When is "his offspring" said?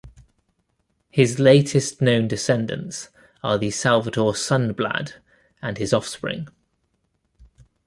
5.77-6.47